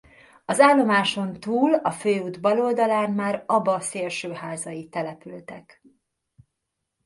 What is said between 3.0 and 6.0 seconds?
már Aba szélső házai települtek.